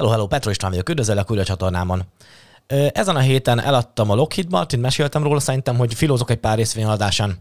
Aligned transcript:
Hello, 0.00 0.12
hello, 0.12 0.26
Petro 0.26 0.50
István 0.50 0.70
vagyok, 0.70 0.88
üdvözöllek 0.88 1.30
újra 1.30 1.42
a 1.42 1.46
csatornámon. 1.46 2.04
Ezen 2.92 3.16
a 3.16 3.20
héten 3.20 3.60
eladtam 3.60 4.10
a 4.10 4.14
Lockheed 4.14 4.50
Martin, 4.50 4.80
meséltem 4.80 5.22
róla 5.22 5.40
szerintem, 5.40 5.76
hogy 5.76 5.94
filózok 5.94 6.30
egy 6.30 6.36
pár 6.36 6.56
részvényeladásán. 6.56 7.38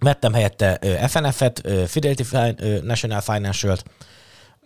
Vettem 0.00 0.32
helyette 0.32 0.78
FNF-et, 1.08 1.62
Fidelity 1.86 2.22
National 2.82 3.20
Financial-t. 3.20 3.84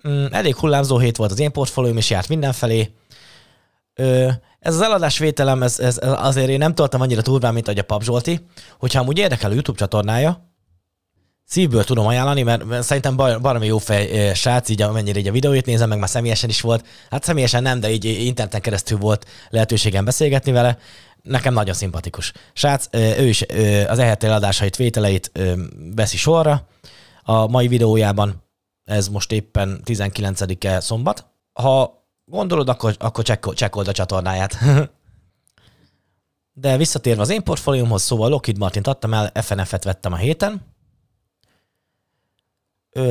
Mm, 0.09 0.25
elég 0.31 0.57
hullámzó 0.57 0.99
hét 0.99 1.17
volt 1.17 1.31
az 1.31 1.41
én 1.41 1.53
portfólióm, 1.53 1.97
és 1.97 2.11
járt 2.11 2.29
mindenfelé. 2.29 2.95
Ez 4.59 4.75
az 4.75 4.81
eladás 4.81 5.19
vételem, 5.19 5.63
ez, 5.63 5.81
ez, 5.81 5.99
azért 6.03 6.49
én 6.49 6.59
nem 6.59 6.75
toltam 6.75 7.01
annyira 7.01 7.23
turván, 7.23 7.53
mint 7.53 7.67
ahogy 7.67 7.81
a 7.81 7.85
Pap 7.85 8.03
Zsolti. 8.03 8.47
Hogyha 8.79 9.01
amúgy 9.01 9.19
érdekel 9.19 9.51
a 9.51 9.53
YouTube 9.53 9.79
csatornája, 9.79 10.56
szívből 11.57 11.85
tudom 11.85 12.07
ajánlani, 12.07 12.43
mert 12.43 12.83
szerintem 12.83 13.17
baromi 13.17 13.67
jó 13.67 13.79
fej 13.79 14.35
srác, 14.35 14.69
így 14.69 14.83
amennyire 14.83 15.19
így 15.19 15.29
a 15.29 15.33
videóit 15.33 15.67
nézem, 15.67 15.89
meg 15.89 15.99
már 15.99 16.09
személyesen 16.09 16.49
is 16.49 16.61
volt. 16.61 16.87
Hát 17.11 17.25
személyesen 17.25 17.63
nem, 17.63 17.81
de 17.81 17.91
így 17.91 18.05
interneten 18.05 18.61
keresztül 18.61 18.99
volt 18.99 19.27
lehetőségem 19.51 20.05
beszélgetni 20.05 20.53
vele. 20.53 20.79
Nekem 21.23 21.55
nagyon 21.55 21.75
szimpatikus. 21.75 22.33
Srác, 22.53 22.89
ő 22.93 23.27
is 23.27 23.45
az 23.89 23.99
EHT 23.99 24.23
adásait, 24.23 24.77
vételeit 24.77 25.33
veszi 25.95 26.17
sorra. 26.17 26.69
A 27.23 27.47
mai 27.47 27.69
videójában 27.69 28.43
ez 28.85 29.09
most 29.09 29.33
éppen 29.33 29.81
19-e 29.85 30.81
szombat. 30.81 31.27
Ha 31.53 32.05
gondolod, 32.25 32.69
akkor, 32.69 32.95
akkor 32.99 33.25
csekkold 33.55 33.89
a 33.89 33.93
csatornáját. 33.93 34.59
De 36.53 36.77
visszatérve 36.77 37.23
az 37.23 37.31
én 37.31 37.43
portfóliumhoz, 37.43 38.03
szóval 38.03 38.29
Lockheed 38.29 38.59
Martin 38.59 38.83
adtam 38.83 39.15
el, 39.15 39.33
FNF-et 39.35 39.85
vettem 39.85 40.13
a 40.13 40.17
héten, 40.17 40.75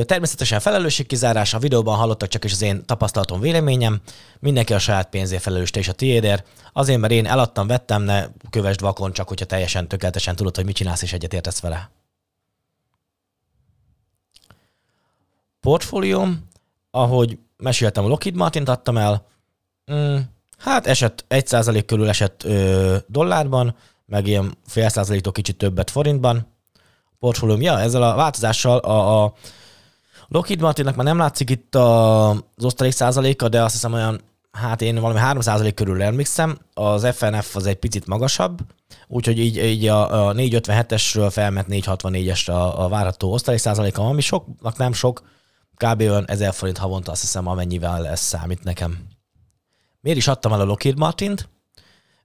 Természetesen 0.06 0.60
felelősségkizárás, 0.60 1.54
a 1.54 1.58
videóban 1.58 1.96
hallottak 1.96 2.28
csak 2.28 2.44
is 2.44 2.52
az 2.52 2.62
én 2.62 2.84
tapasztalatom, 2.84 3.40
véleményem. 3.40 4.00
Mindenki 4.38 4.72
a 4.72 4.78
saját 4.78 5.08
pénzé 5.08 5.38
felelős, 5.38 5.70
és 5.70 5.88
a 5.88 5.92
tiédért. 5.92 6.46
Azért, 6.72 7.00
mert 7.00 7.12
én 7.12 7.26
eladtam, 7.26 7.66
vettem, 7.66 8.02
ne 8.02 8.26
kövesd 8.50 8.80
vakon, 8.80 9.12
csak 9.12 9.28
hogyha 9.28 9.44
teljesen 9.44 9.88
tökéletesen 9.88 10.36
tudod, 10.36 10.56
hogy 10.56 10.64
mit 10.64 10.74
csinálsz, 10.74 11.02
és 11.02 11.12
egyetértesz 11.12 11.60
vele. 11.60 11.90
Portfólióm, 15.60 16.48
ahogy 16.90 17.38
meséltem, 17.56 18.04
a 18.04 18.08
Lockheed 18.08 18.34
Martin 18.34 18.62
adtam 18.62 18.96
el. 18.96 19.26
Mm, 19.92 20.16
hát 20.58 20.86
esett, 20.86 21.24
1% 21.28 21.82
körül 21.86 22.08
esett 22.08 22.44
ö, 22.44 22.96
dollárban, 23.06 23.76
meg 24.06 24.26
ilyen 24.26 24.56
fél 24.66 24.88
százaléktól 24.88 25.32
kicsit 25.32 25.56
többet 25.56 25.90
forintban. 25.90 26.46
Portfólióm, 27.18 27.60
ja, 27.60 27.80
ezzel 27.80 28.02
a 28.02 28.14
változással 28.14 28.78
a, 28.78 29.24
a 29.24 29.34
Lockheed 30.28 30.60
Martinnak 30.60 30.96
már 30.96 31.04
nem 31.04 31.18
látszik 31.18 31.50
itt 31.50 31.74
a, 31.74 32.30
az 32.30 32.64
osztalék 32.64 32.92
százaléka, 32.92 33.48
de 33.48 33.62
azt 33.62 33.72
hiszem 33.72 33.92
olyan, 33.92 34.20
hát 34.50 34.82
én 34.82 35.00
valami 35.00 35.18
3 35.18 35.40
százalék 35.40 35.74
körül 35.74 36.02
emlékszem, 36.02 36.58
az 36.74 37.06
FNF 37.12 37.56
az 37.56 37.66
egy 37.66 37.76
picit 37.76 38.06
magasabb, 38.06 38.60
úgyhogy 39.08 39.38
így, 39.38 39.56
így 39.56 39.86
a, 39.86 40.28
a 40.28 40.34
457-esről 40.34 41.28
felment 41.30 41.66
464-esre 41.70 42.50
a, 42.50 42.84
a 42.84 42.88
várható 42.88 43.32
osztalék 43.32 43.60
százaléka, 43.60 44.02
ami 44.06 44.20
soknak 44.20 44.76
nem 44.76 44.92
sok, 44.92 45.22
kb. 45.76 46.00
olyan 46.00 46.24
1000 46.26 46.52
forint 46.52 46.78
havonta 46.78 47.10
azt 47.10 47.20
hiszem, 47.20 47.46
amennyivel 47.46 48.08
ez 48.08 48.20
számít 48.20 48.64
nekem. 48.64 48.98
Miért 50.00 50.18
is 50.18 50.28
adtam 50.28 50.52
el 50.52 50.60
a 50.60 50.64
Lockheed 50.64 50.98
Martint? 50.98 51.48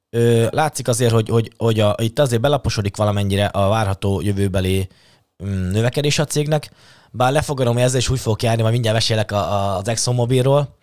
Ö, 0.10 0.48
látszik 0.50 0.88
azért, 0.88 1.12
hogy, 1.12 1.30
hogy, 1.30 1.52
hogy 1.58 1.80
a, 1.80 1.96
itt 2.02 2.20
azért 2.20 2.42
belaposodik 2.42 2.98
valamennyire 2.98 3.46
a 3.46 3.70
várható 3.70 4.22
jövőbeli 4.22 4.88
mm, 5.44 5.70
növekedés 5.70 6.20
a 6.20 6.26
cégnek. 6.26 6.72
Bár 7.12 7.32
lefogadom, 7.32 7.74
hogy 7.74 7.84
ezzel 7.84 8.00
is 8.00 8.10
úgy 8.10 8.20
fogok 8.20 8.44
járni, 8.44 8.62
majd 8.62 8.74
mindjárt 8.74 8.98
mesélek 8.98 9.32
a, 9.32 9.54
a, 9.54 9.78
az 9.78 9.88
ExxonMobilról, 9.88 10.76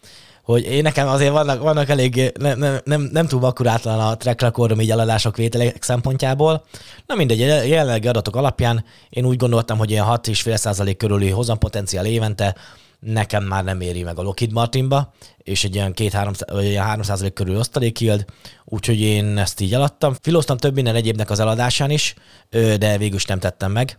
hogy 0.43 0.65
én 0.65 0.83
nekem 0.83 1.09
azért 1.09 1.33
vannak, 1.33 1.61
vannak 1.61 1.89
elég, 1.89 2.33
nem, 2.39 2.59
nem, 2.59 2.81
nem, 2.85 3.09
nem 3.13 3.27
túl 3.27 3.45
akkurátlan 3.45 4.01
a 4.01 4.17
track 4.17 4.41
recordom 4.41 4.81
így 4.81 4.91
eladások 4.91 5.37
vételek 5.37 5.83
szempontjából. 5.83 6.65
Na 7.07 7.15
mindegy, 7.15 7.39
jelenlegi 7.39 8.09
adatok 8.09 8.37
alapján 8.37 8.85
én 9.09 9.25
úgy 9.25 9.37
gondoltam, 9.37 9.79
hogy 9.79 9.91
ilyen 9.91 10.05
6,5% 10.07 10.95
körüli 10.99 11.31
hozampotenciál 11.31 12.07
évente 12.07 12.55
nekem 13.01 13.45
már 13.45 13.65
nem 13.65 13.81
éri 13.81 14.03
meg 14.03 14.19
a 14.19 14.23
Lockheed 14.23 14.53
Martinba, 14.53 15.13
és 15.39 15.65
egy 15.65 15.75
ilyen 15.75 15.93
2-3 15.97 16.53
vagy 16.53 16.65
ilyen 16.65 16.85
3 16.85 17.33
körül 17.35 17.59
osztalék 17.59 18.01
yield, 18.01 18.25
úgyhogy 18.65 19.01
én 19.01 19.39
ezt 19.39 19.61
így 19.61 19.75
eladtam. 19.75 20.15
Filoztam 20.21 20.57
több 20.57 20.75
minden 20.75 20.95
egyébnek 20.95 21.31
az 21.31 21.41
eladásán 21.41 21.91
is, 21.91 22.15
de 22.51 22.99
végül 22.99 23.17
is 23.17 23.25
nem 23.25 23.39
tettem 23.39 23.73
meg 23.73 23.99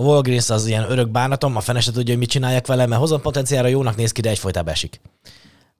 a 0.00 0.02
Walgreens 0.02 0.50
az 0.50 0.66
ilyen 0.66 0.90
örök 0.90 1.08
bánatom, 1.08 1.56
a 1.56 1.60
fene 1.60 1.80
se 1.80 1.92
tudja, 1.92 2.10
hogy 2.10 2.18
mit 2.18 2.30
csinálják 2.30 2.66
vele, 2.66 2.86
mert 2.86 3.00
hozom 3.00 3.20
potenciálra 3.20 3.68
jónak 3.68 3.96
néz 3.96 4.12
ki, 4.12 4.20
de 4.20 4.30
egyfolytában 4.30 4.72
esik. 4.72 5.00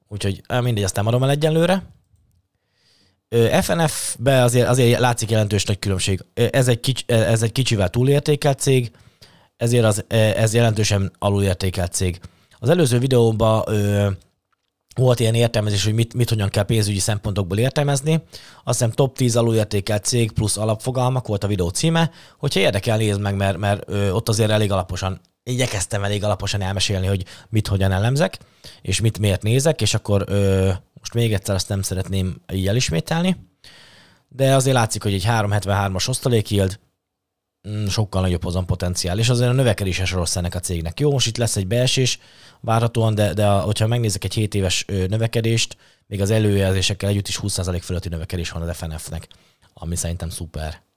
Úgyhogy 0.09 0.41
mindegy, 0.63 0.85
aztán 0.85 1.05
maradom 1.05 1.29
el 1.29 1.35
egyenlőre. 1.35 1.87
FNF-be 3.61 4.43
azért, 4.43 4.69
azért 4.69 5.01
látszik 5.01 5.31
jelentős 5.31 5.65
nagy 5.65 5.79
különbség. 5.79 6.25
Ez 6.35 6.69
egy, 6.69 6.81
kics, 6.81 7.05
ez 7.07 7.43
egy 7.43 7.53
kicsivel 7.53 7.89
túlértékelt 7.89 8.59
cég, 8.59 8.91
ezért 9.57 9.85
az, 9.85 10.05
ez 10.09 10.55
jelentősen 10.55 11.13
alulértékelt 11.19 11.93
cég. 11.93 12.21
Az 12.59 12.69
előző 12.69 12.99
videóban 12.99 13.65
volt 14.99 15.21
ilyen 15.21 15.35
értelmezés, 15.35 15.85
hogy 15.85 15.95
mit, 15.95 16.15
mit 16.15 16.29
hogyan 16.29 16.49
kell 16.49 16.63
pénzügyi 16.63 16.99
szempontokból 16.99 17.59
értelmezni. 17.59 18.13
Azt 18.65 18.79
hiszem 18.79 18.91
top 18.91 19.17
10 19.17 19.37
alulértékelt 19.37 20.05
cég 20.05 20.33
plusz 20.33 20.57
alapfogalmak 20.57 21.27
volt 21.27 21.45
a 21.45 21.47
videó 21.47 21.69
címe. 21.69 22.11
Hogyha 22.39 22.61
érdekel, 22.61 22.97
nézd 22.97 23.21
meg, 23.21 23.37
mert, 23.37 23.59
mert 23.59 23.83
ö, 23.87 24.11
ott 24.11 24.29
azért 24.29 24.51
elég 24.51 24.73
alaposan, 24.73 25.21
igyekeztem 25.43 26.05
elég 26.05 26.25
alaposan 26.25 26.61
elmesélni, 26.61 27.07
hogy 27.07 27.25
mit 27.49 27.67
hogyan 27.67 27.93
elemzek, 27.93 28.39
és 28.83 29.01
mit 29.01 29.19
miért 29.19 29.43
nézek, 29.43 29.81
és 29.81 29.95
akkor 29.95 30.25
ö, 30.27 30.71
most 30.99 31.15
még 31.15 31.33
egyszer 31.33 31.55
azt 31.55 31.69
nem 31.69 31.83
szeretném 31.83 32.37
így 32.53 32.69
elismételni. 32.69 33.37
De 34.29 34.55
azért 34.55 34.77
látszik, 34.77 35.03
hogy 35.03 35.13
egy 35.15 35.25
373-as 35.29 36.09
osztalék 36.09 36.51
yield, 36.51 36.79
sokkal 37.89 38.21
nagyobb 38.21 38.43
hozam 38.43 38.67
potenciál, 38.67 39.19
és 39.19 39.29
azért 39.29 39.51
a 39.51 39.53
növekedése 39.53 40.07
rossz 40.13 40.37
ennek 40.37 40.55
a 40.55 40.61
cégnek. 40.61 41.01
Jó, 41.01 41.11
most 41.11 41.27
itt 41.27 41.37
lesz 41.37 41.57
egy 41.57 41.67
beesés, 41.67 42.19
várhatóan, 42.61 43.15
de, 43.15 43.35
de 43.35 43.47
a, 43.47 43.61
hogyha 43.61 43.87
megnézek 43.87 44.25
egy 44.25 44.35
7 44.35 44.55
éves 44.55 44.85
növekedést, 44.87 45.77
még 46.07 46.21
az 46.21 46.31
előjelzésekkel 46.31 47.09
együtt 47.09 47.29
is 47.29 47.39
20% 47.43 47.81
fölötti 47.83 48.09
növekedés 48.09 48.51
van 48.51 48.69
az 48.69 48.77
FNF-nek, 48.77 49.29
ami 49.75 49.97
szerintem 49.97 50.29
szuper. 50.29 50.88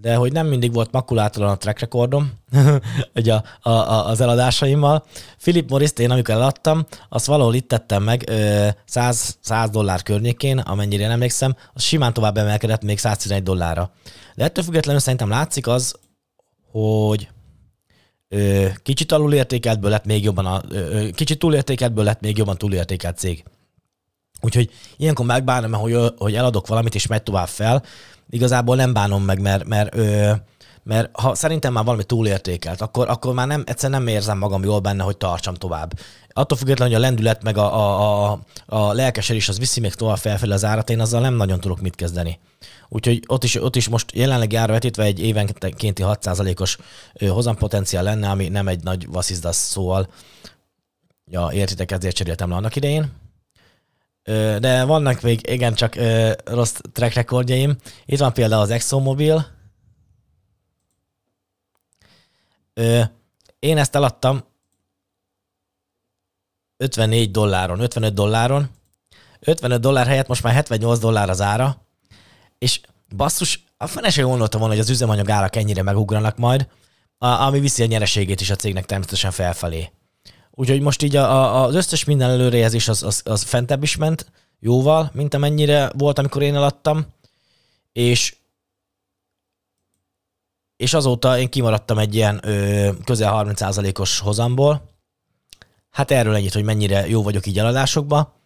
De 0.00 0.14
hogy 0.14 0.32
nem 0.32 0.46
mindig 0.46 0.72
volt 0.72 0.92
makulátalan 0.92 1.50
a 1.50 1.56
track 1.56 1.78
recordom, 1.78 2.32
ugye 3.14 3.34
a, 3.34 3.44
a, 3.60 3.70
a, 3.70 4.06
az 4.08 4.20
eladásaimmal. 4.20 5.04
Philip 5.38 5.70
morris 5.70 5.90
én 5.96 6.10
amikor 6.10 6.34
eladtam, 6.34 6.86
azt 7.08 7.26
valahol 7.26 7.54
itt 7.54 7.68
tettem 7.68 8.02
meg 8.02 8.30
100, 8.84 9.38
100 9.40 9.70
dollár 9.70 10.02
környékén, 10.02 10.58
amennyire 10.58 11.02
nem 11.02 11.12
emlékszem, 11.12 11.56
az 11.72 11.82
simán 11.82 12.12
tovább 12.12 12.36
emelkedett 12.36 12.82
még 12.82 12.98
111 12.98 13.42
dollárra. 13.42 13.90
De 14.34 14.44
ettől 14.44 14.64
függetlenül 14.64 15.00
szerintem 15.00 15.28
látszik 15.28 15.66
az, 15.66 15.94
hogy 16.70 17.28
kicsit 18.82 19.12
alulértékeltből 19.12 19.90
lett 19.90 20.04
még 20.04 20.24
jobban 20.24 20.46
a, 20.46 20.62
kicsit 21.14 21.38
túlértékeltből 21.38 22.04
lett 22.04 22.20
még 22.20 22.36
jobban 22.36 22.58
túlértékelt 22.58 23.18
cég. 23.18 23.44
Úgyhogy 24.40 24.70
ilyenkor 24.96 25.26
megbánom, 25.26 25.72
hogy, 25.72 26.12
hogy 26.18 26.34
eladok 26.34 26.66
valamit, 26.66 26.94
és 26.94 27.06
megy 27.06 27.22
tovább 27.22 27.48
fel. 27.48 27.82
Igazából 28.30 28.76
nem 28.76 28.92
bánom 28.92 29.22
meg, 29.22 29.40
mert, 29.40 29.64
mert, 29.64 29.94
mert, 29.94 30.42
mert 30.82 31.20
ha 31.20 31.34
szerintem 31.34 31.72
már 31.72 31.84
valami 31.84 32.04
túlértékelt, 32.04 32.80
akkor, 32.80 33.08
akkor 33.08 33.34
már 33.34 33.46
nem, 33.46 33.62
egyszer 33.66 33.90
nem 33.90 34.06
érzem 34.06 34.38
magam 34.38 34.64
jól 34.64 34.80
benne, 34.80 35.02
hogy 35.02 35.16
tartsam 35.16 35.54
tovább. 35.54 35.98
Attól 36.28 36.58
függetlenül, 36.58 36.94
hogy 36.94 37.02
a 37.02 37.06
lendület 37.06 37.42
meg 37.42 37.56
a, 37.56 37.74
a, 37.74 38.30
a, 38.30 38.40
a 38.66 38.92
lelkesedés 38.92 39.48
az 39.48 39.58
viszi 39.58 39.80
még 39.80 39.94
tovább 39.94 40.16
felfelé 40.16 40.52
az 40.52 40.64
árat, 40.64 40.90
én 40.90 41.00
azzal 41.00 41.20
nem 41.20 41.34
nagyon 41.34 41.60
tudok 41.60 41.80
mit 41.80 41.94
kezdeni. 41.94 42.38
Úgyhogy 42.88 43.22
ott 43.26 43.44
is, 43.44 43.62
ott 43.62 43.76
is 43.76 43.88
most 43.88 44.12
jelenleg 44.14 44.54
ára 44.54 44.72
vetítve 44.72 45.02
egy 45.02 45.20
évenkénti 45.20 46.02
6%-os 46.06 46.78
hozampotenciál 47.28 48.02
lenne, 48.02 48.30
ami 48.30 48.48
nem 48.48 48.68
egy 48.68 48.82
nagy 48.82 49.06
vasszizdasz 49.08 49.56
szóval. 49.56 50.08
Ja, 51.30 51.48
értitek, 51.52 51.90
ezért 51.90 52.16
cseréltem 52.16 52.50
le 52.50 52.56
annak 52.56 52.76
idején. 52.76 53.12
De 54.58 54.84
vannak 54.84 55.20
még 55.20 55.50
igen 55.50 55.74
csak 55.74 55.94
rossz 56.44 56.78
track 56.92 57.14
rekordjaim. 57.14 57.76
Itt 58.04 58.18
van 58.18 58.32
például 58.32 58.62
az 58.62 58.70
ExxonMobil. 58.70 59.46
Én 63.58 63.78
ezt 63.78 63.94
eladtam 63.94 64.44
54 66.76 67.30
dolláron, 67.30 67.80
55 67.80 68.14
dolláron. 68.14 68.70
55 69.40 69.80
dollár 69.80 70.06
helyett 70.06 70.28
most 70.28 70.42
már 70.42 70.54
78 70.54 70.98
dollár 70.98 71.30
az 71.30 71.40
ára 71.40 71.84
és 72.58 72.80
basszus, 73.16 73.64
a 73.76 73.86
fene 73.86 74.10
sem 74.10 74.26
gondoltam 74.26 74.60
volna, 74.60 74.74
hogy 74.74 74.84
az 74.84 74.90
üzemanyag 74.90 75.30
árak 75.30 75.56
ennyire 75.56 75.82
megugranak 75.82 76.36
majd, 76.36 76.68
ami 77.18 77.60
viszi 77.60 77.82
a 77.82 77.86
nyereségét 77.86 78.40
is 78.40 78.50
a 78.50 78.56
cégnek 78.56 78.84
természetesen 78.84 79.30
felfelé. 79.30 79.90
Úgyhogy 80.58 80.80
most 80.80 81.02
így 81.02 81.16
a, 81.16 81.30
a, 81.30 81.64
az 81.64 81.74
összes 81.74 82.04
minden 82.04 82.30
előrejelzés 82.30 82.88
az, 82.88 83.02
az, 83.02 83.20
az 83.24 83.42
fentebb 83.42 83.82
is 83.82 83.96
ment, 83.96 84.32
jóval, 84.60 85.10
mint 85.14 85.34
amennyire 85.34 85.90
volt, 85.96 86.18
amikor 86.18 86.42
én 86.42 86.54
eladtam, 86.54 87.06
és 87.92 88.36
és 90.76 90.94
azóta 90.94 91.38
én 91.38 91.48
kimaradtam 91.48 91.98
egy 91.98 92.14
ilyen 92.14 92.40
ö, 92.42 92.90
közel 93.04 93.44
30%-os 93.46 94.18
hozamból. 94.18 94.90
Hát 95.90 96.10
erről 96.10 96.34
ennyit, 96.34 96.52
hogy 96.52 96.64
mennyire 96.64 97.08
jó 97.08 97.22
vagyok 97.22 97.46
így 97.46 97.58
eladásokba. 97.58 98.40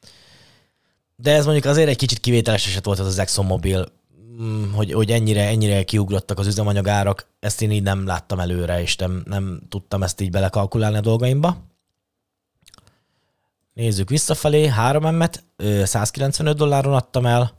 De 1.17 1.35
ez 1.35 1.45
mondjuk 1.45 1.65
azért 1.65 1.89
egy 1.89 1.97
kicsit 1.97 2.19
kivételes 2.19 2.67
eset 2.67 2.85
volt 2.85 2.99
az 2.99 3.07
az 3.07 3.19
ExxonMobil, 3.19 3.87
mm, 4.43 4.73
hogy, 4.73 4.93
hogy 4.93 5.11
ennyire, 5.11 5.47
ennyire 5.47 5.83
kiugrottak 5.83 6.39
az 6.39 6.47
üzemanyagárak, 6.47 7.27
ezt 7.41 7.63
én 7.63 7.71
így 7.71 7.83
nem 7.83 8.07
láttam 8.07 8.41
előre, 8.41 8.81
és 8.81 8.97
nem, 8.97 9.23
nem 9.25 9.61
tudtam 9.69 10.03
ezt 10.03 10.21
így 10.21 10.31
belekalkulálni 10.31 10.97
a 10.97 11.01
dolgaimba. 11.01 11.70
Nézzük 13.81 14.09
visszafelé, 14.09 14.67
3 14.67 15.05
emmet 15.05 15.45
195 15.85 16.57
dolláron 16.57 16.95
adtam 16.95 17.27
el, 17.27 17.53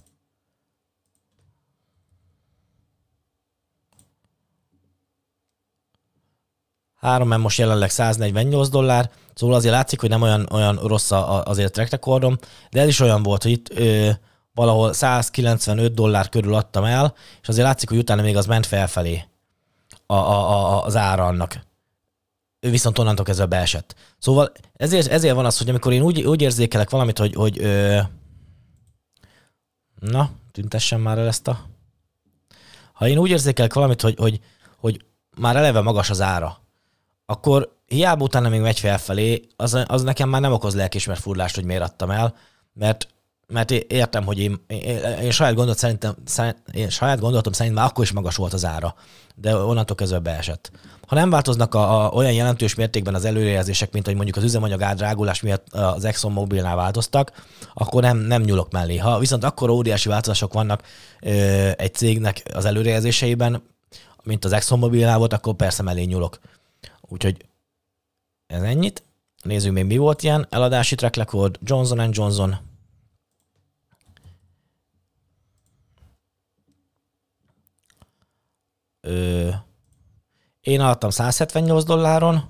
Három 6.95 7.27
M 7.27 7.39
most 7.39 7.57
jelenleg 7.57 7.89
148 7.89 8.69
dollár, 8.69 9.11
szóval 9.33 9.55
azért 9.55 9.73
látszik, 9.73 9.99
hogy 9.99 10.09
nem 10.09 10.21
olyan, 10.21 10.47
olyan 10.51 10.75
rossz 10.75 11.11
azért 11.11 11.69
a 11.69 11.71
track 11.71 11.91
recordom, 11.91 12.37
de 12.71 12.81
ez 12.81 12.87
is 12.87 12.99
olyan 12.99 13.23
volt, 13.23 13.43
hogy 13.43 13.51
itt 13.51 13.69
ö, 13.69 14.09
valahol 14.53 14.93
195 14.93 15.93
dollár 15.93 16.29
körül 16.29 16.53
adtam 16.53 16.83
el, 16.83 17.15
és 17.41 17.47
azért 17.47 17.65
látszik, 17.65 17.89
hogy 17.89 17.97
utána 17.97 18.21
még 18.21 18.37
az 18.37 18.45
ment 18.45 18.65
felfelé 18.65 19.23
a, 20.05 20.13
a, 20.13 20.49
a, 20.49 20.83
az 20.83 20.95
ára 20.95 21.25
annak. 21.25 21.70
Ő 22.63 22.69
viszont 22.69 22.99
onnantól 22.99 23.25
kezdve 23.25 23.45
beesett. 23.45 23.95
Szóval 24.17 24.51
ezért, 24.73 25.07
ezért 25.07 25.35
van 25.35 25.45
az, 25.45 25.57
hogy 25.57 25.69
amikor 25.69 25.93
én 25.93 26.01
úgy, 26.01 26.21
úgy 26.21 26.41
érzékelek 26.41 26.89
valamit, 26.89 27.17
hogy, 27.17 27.33
hogy 27.33 27.59
ö, 27.59 27.99
na, 29.99 30.31
tüntessem 30.51 31.01
már 31.01 31.17
el 31.17 31.27
ezt 31.27 31.47
a... 31.47 31.65
Ha 32.93 33.07
én 33.07 33.17
úgy 33.17 33.29
érzékelek 33.29 33.73
valamit, 33.73 34.01
hogy, 34.01 34.15
hogy, 34.17 34.39
hogy 34.77 35.05
már 35.37 35.55
eleve 35.55 35.81
magas 35.81 36.09
az 36.09 36.21
ára, 36.21 36.61
akkor 37.25 37.79
hiába 37.85 38.23
utána 38.23 38.49
még 38.49 38.61
megy 38.61 38.79
felfelé, 38.79 39.47
az, 39.55 39.83
az 39.85 40.01
nekem 40.01 40.29
már 40.29 40.41
nem 40.41 40.53
okoz 40.53 40.75
lelkismert 40.75 41.19
furlást, 41.19 41.55
hogy 41.55 41.63
miért 41.63 41.83
adtam 41.83 42.11
el, 42.11 42.35
mert 42.73 43.07
mert 43.51 43.71
értem, 43.71 44.23
hogy 44.25 44.39
én, 44.39 44.63
én, 44.67 44.97
én 45.21 45.31
saját, 45.31 45.53
gondolat 45.53 45.77
szerintem, 45.77 46.15
én 46.73 46.89
saját 46.89 47.19
gondolatom 47.19 47.53
szerint 47.53 47.75
már 47.75 47.85
akkor 47.85 48.03
is 48.03 48.11
magas 48.11 48.35
volt 48.35 48.53
az 48.53 48.65
ára, 48.65 48.95
de 49.35 49.55
onnantól 49.55 49.95
kezdve 49.95 50.19
beesett. 50.19 50.71
Ha 51.07 51.15
nem 51.15 51.29
változnak 51.29 51.75
a, 51.75 52.05
a, 52.05 52.09
olyan 52.09 52.33
jelentős 52.33 52.75
mértékben 52.75 53.15
az 53.15 53.25
előrejelzések, 53.25 53.91
mint 53.91 54.05
hogy 54.05 54.15
mondjuk 54.15 54.37
az 54.37 54.43
üzemanyag 54.43 54.81
ádrágulás 54.81 55.41
miatt 55.41 55.73
az 55.73 56.05
ExxonMobilnál 56.05 56.75
változtak, 56.75 57.31
akkor 57.73 58.01
nem, 58.01 58.17
nem 58.17 58.41
nyúlok 58.41 58.71
mellé. 58.71 58.97
Ha 58.97 59.19
viszont 59.19 59.43
akkor 59.43 59.69
óriási 59.69 60.09
változások 60.09 60.53
vannak 60.53 60.81
ö, 61.21 61.69
egy 61.77 61.93
cégnek 61.93 62.41
az 62.53 62.65
előrejelzéseiben, 62.65 63.63
mint 64.23 64.45
az 64.45 64.51
ExxonMobilnál 64.51 65.17
volt, 65.17 65.33
akkor 65.33 65.53
persze 65.53 65.83
mellé 65.83 66.03
nyúlok. 66.03 66.39
Úgyhogy 67.01 67.45
ez 68.47 68.61
ennyit. 68.61 69.03
Nézzük 69.43 69.73
még 69.73 69.85
mi 69.85 69.97
volt 69.97 70.23
ilyen. 70.23 70.47
Eladási 70.49 70.95
track 70.95 71.15
record, 71.15 71.57
Johnson 71.63 72.09
Johnson. 72.11 72.70
Ö, 79.01 79.49
én 80.61 80.79
adtam 80.79 81.09
178 81.09 81.83
dolláron. 81.83 82.49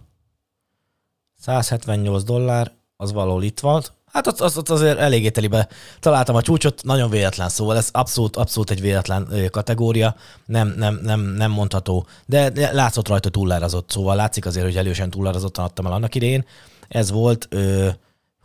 178 1.37 2.23
dollár, 2.23 2.71
az 2.97 3.11
valahol 3.11 3.43
itt 3.43 3.59
volt. 3.59 3.93
Hát 4.05 4.27
ott, 4.27 4.41
ott, 4.41 4.57
ott 4.57 4.69
azért 4.69 4.97
eléggé 4.97 5.29
telibe 5.29 5.67
találtam 5.99 6.35
a 6.35 6.41
csúcsot, 6.41 6.83
nagyon 6.83 7.09
véletlen, 7.09 7.49
szóval 7.49 7.77
ez 7.77 7.89
abszolút, 7.91 8.35
abszolút 8.35 8.69
egy 8.69 8.81
véletlen 8.81 9.49
kategória, 9.51 10.15
nem, 10.45 10.73
nem, 10.77 10.99
nem, 11.03 11.19
nem 11.19 11.51
mondható, 11.51 12.05
de 12.25 12.71
látszott 12.71 13.07
rajta 13.07 13.29
túlárazott, 13.29 13.89
szóval 13.89 14.15
látszik 14.15 14.45
azért, 14.45 14.65
hogy 14.65 14.77
elősen 14.77 15.09
túlárazottan 15.09 15.65
adtam 15.65 15.85
el 15.85 15.91
annak 15.91 16.15
idején. 16.15 16.45
Ez 16.87 17.11
volt 17.11 17.47
ö, 17.49 17.89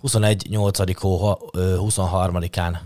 21 0.00 0.46
8 0.50 1.00
hó 1.00 1.38
23-án. 1.52 2.76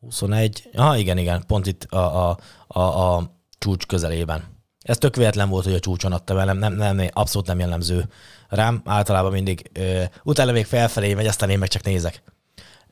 21, 0.00 0.68
aha, 0.74 0.96
igen, 0.96 1.18
igen, 1.18 1.44
pont 1.46 1.66
itt 1.66 1.84
a, 1.84 2.28
a, 2.28 2.38
a, 2.66 2.80
a 2.80 3.30
csúcs 3.60 3.86
közelében. 3.86 4.58
Ez 4.78 4.98
tök 4.98 5.16
véletlen 5.16 5.48
volt, 5.48 5.64
hogy 5.64 5.74
a 5.74 5.80
csúcson 5.80 6.12
adtam 6.12 6.38
el, 6.38 6.54
nem, 6.54 6.74
nem, 6.74 6.96
nem, 6.96 7.08
abszolút 7.12 7.46
nem 7.46 7.58
jellemző 7.58 8.08
rám, 8.48 8.82
általában 8.84 9.32
mindig 9.32 9.70
ö, 9.72 10.02
utána 10.22 10.52
még 10.52 10.66
felfelé 10.66 11.14
megy, 11.14 11.26
aztán 11.26 11.50
én 11.50 11.58
meg 11.58 11.68
csak 11.68 11.82
nézek. 11.82 12.22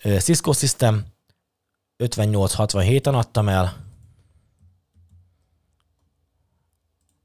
Ö, 0.02 0.16
Cisco 0.18 0.52
System 0.52 1.06
58-67-en 1.98 3.14
adtam 3.14 3.48
el, 3.48 3.86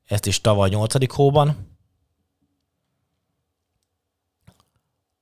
ezt 0.06 0.26
is 0.26 0.42
tavaly 0.42 0.70
8. 0.70 1.14
hóban. 1.14 1.78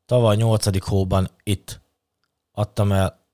Tavaly 0.05 0.35
8. 0.35 0.85
hóban 0.85 1.29
itt 1.43 1.81
adtam 2.51 2.91
el 2.91 3.25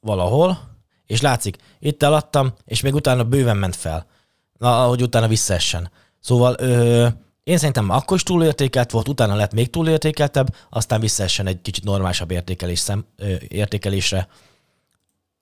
valahol, 0.00 0.77
és 1.08 1.20
látszik, 1.20 1.56
itt 1.78 2.02
eladtam, 2.02 2.52
és 2.64 2.80
még 2.80 2.94
utána 2.94 3.24
bőven 3.24 3.56
ment 3.56 3.76
fel. 3.76 4.06
Na, 4.58 4.82
ahogy 4.84 5.02
utána 5.02 5.28
visszaessen. 5.28 5.90
Szóval 6.20 6.56
ö, 6.58 7.06
én 7.44 7.56
szerintem 7.56 7.90
akkor 7.90 8.16
is 8.16 8.22
túlértékelt 8.22 8.90
volt, 8.90 9.08
utána 9.08 9.34
lett 9.34 9.52
még 9.52 9.70
túlértékeltebb, 9.70 10.54
aztán 10.70 11.00
visszaessen 11.00 11.46
egy 11.46 11.60
kicsit 11.62 11.84
normálisabb 11.84 12.30
értékelés 12.30 12.78
szem, 12.78 13.04
ö, 13.16 13.34
értékelésre. 13.48 14.28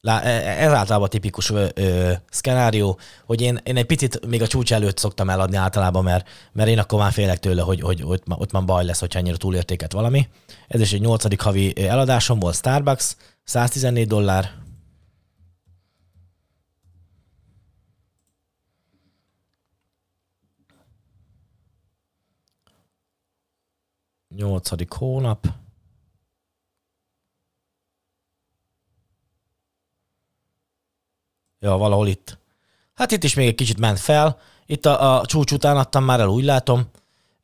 Lá, 0.01 0.21
e, 0.21 0.29
e, 0.29 0.65
ez 0.65 0.73
általában 0.73 1.09
tipikus 1.09 1.51
ö, 1.51 1.67
ö, 1.75 2.13
szkenárió, 2.31 2.99
hogy 3.25 3.41
én, 3.41 3.61
én 3.63 3.77
egy 3.77 3.87
picit 3.87 4.27
még 4.27 4.43
a 4.43 4.47
csúcs 4.47 4.73
előtt 4.73 4.99
szoktam 4.99 5.31
eladni 5.31 5.57
általában, 5.57 6.05
mert, 6.05 6.29
mert 6.53 6.69
én 6.69 6.79
akkor 6.79 6.99
már 6.99 7.13
félek 7.13 7.39
tőle, 7.39 7.63
hogy, 7.63 7.81
hogy, 7.81 8.01
hogy 8.01 8.13
ott, 8.13 8.23
ott 8.29 8.53
már 8.53 8.65
baj 8.65 8.85
lesz, 8.85 9.01
hogyha 9.01 9.19
ennyire 9.19 9.37
túlértéket 9.37 9.93
valami. 9.93 10.29
Ez 10.69 10.81
is 10.81 10.93
egy 10.93 11.01
nyolcadik 11.01 11.41
havi 11.41 11.87
eladásom 11.89 12.39
volt 12.39 12.55
Starbucks, 12.55 13.17
114 13.45 14.07
dollár, 14.07 14.65
Nyolcadik 24.37 24.93
hónap. 24.93 25.47
Ja, 31.59 31.77
valahol 31.77 32.09
itt. 32.09 32.39
Hát 32.95 33.11
itt 33.11 33.25
is 33.25 33.35
még 33.35 33.47
egy 33.47 33.55
kicsit 33.55 33.79
ment 33.79 33.99
fel. 33.99 34.39
Itt 34.67 34.87
a, 34.87 35.19
a 35.19 35.27
csúcs 35.27 35.53
után 35.53 35.77
adtam 35.77 36.05
már 36.05 36.21
el, 36.21 36.29
úgy 36.29 36.45
látom. 36.45 36.91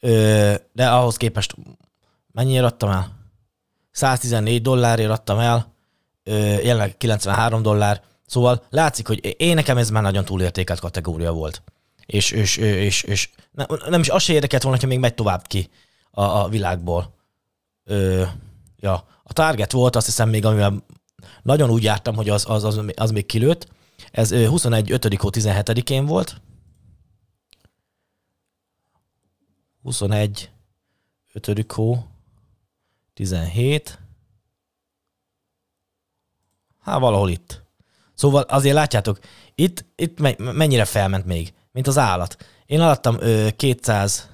Ö, 0.01 0.55
de 0.73 0.91
ahhoz 0.91 1.17
képest 1.17 1.55
mennyire 2.33 2.65
adtam 2.65 2.91
el? 2.91 3.21
114 3.91 4.63
dollárért 4.63 5.11
adtam 5.11 5.39
el, 5.39 5.75
ö, 6.23 6.33
jelenleg 6.35 6.97
93 6.97 7.63
dollár. 7.63 8.03
Szóval 8.27 8.63
látszik, 8.71 9.07
hogy 9.07 9.35
én 9.39 9.55
nekem 9.55 9.77
ez 9.77 9.91
már 9.91 10.03
nagyon 10.03 10.25
túlértékelt 10.25 10.81
kategória 10.81 11.33
volt. 11.33 11.63
És, 12.07 12.31
és, 12.31 12.57
és, 12.57 12.75
és, 12.77 13.03
és 13.03 13.31
nem, 13.51 13.67
nem 13.89 14.01
is 14.01 14.09
az 14.09 14.23
se 14.23 14.33
érdekelt 14.33 14.63
volna, 14.63 14.79
hogy 14.79 14.89
még 14.89 14.99
megy 14.99 15.15
tovább 15.15 15.47
ki 15.47 15.71
a, 16.13 16.23
a 16.23 16.49
világból. 16.49 17.15
Ö, 17.85 18.25
ja, 18.77 19.07
a 19.23 19.33
Target 19.33 19.73
volt, 19.73 19.97
azt 19.97 20.07
hiszem 20.07 20.29
még, 20.29 20.45
amivel 20.45 20.85
nagyon 21.43 21.71
úgy 21.71 21.83
jártam, 21.83 22.15
hogy 22.15 22.29
az, 22.29 22.45
az, 22.49 22.65
az, 22.65 22.81
az 22.97 23.11
még 23.11 23.27
kilőtt. 23.27 23.69
Ez 24.11 24.33
21 24.33 24.91
5 24.91 25.07
17-én 25.11 26.07
volt. 26.07 26.41
21 29.83 30.51
5 31.33 31.73
hó 31.73 32.07
17. 33.15 33.99
Hát 36.81 36.99
valahol 36.99 37.31
itt. 37.31 37.63
Szóval 38.15 38.43
azért 38.43 38.75
látjátok, 38.75 39.19
itt, 39.55 39.85
itt 39.97 40.19
mennyire 40.37 40.85
felment 40.85 41.25
még, 41.25 41.55
mint 41.73 41.87
az 41.87 41.99
állat. 41.99 42.47
Én 42.67 42.81
alattam 42.81 43.19
200 43.57 44.32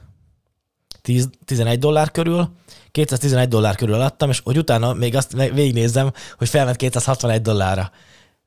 10, 1.08 1.28
11 1.44 1.78
dollár 1.78 2.10
körül, 2.10 2.50
211 2.90 3.48
dollár 3.48 3.74
körül 3.76 4.00
adtam, 4.00 4.30
és 4.30 4.40
hogy 4.44 4.58
utána 4.58 4.92
még 4.92 5.16
azt 5.16 5.32
végignézzem, 5.32 6.12
hogy 6.38 6.48
felment 6.48 6.76
261 6.76 7.42
dollárra, 7.42 7.90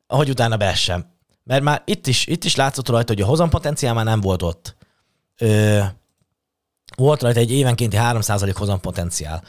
ahogy 0.07 0.29
utána 0.29 0.57
beessem. 0.57 1.05
Mert 1.43 1.63
már 1.63 1.81
itt 1.85 2.07
is, 2.07 2.27
itt 2.27 2.43
is 2.43 2.55
látszott 2.55 2.89
rajta, 2.89 3.13
hogy 3.13 3.21
a 3.21 3.25
hozampotenciál 3.25 3.93
már 3.93 4.05
nem 4.05 4.21
volt 4.21 4.41
ott. 4.41 4.75
Ö, 5.37 5.79
volt 6.97 7.21
rajta 7.21 7.39
egy 7.39 7.51
évenkénti 7.51 7.97
3% 7.99 8.53
hozampotenciál. 8.55 9.43